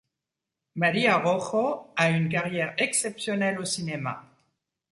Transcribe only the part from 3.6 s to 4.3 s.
cinéma.